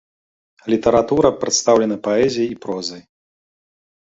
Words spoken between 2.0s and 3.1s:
паэзіяй і прозай.